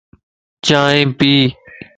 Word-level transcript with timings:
چائين 0.65 1.09
پي 1.21 1.31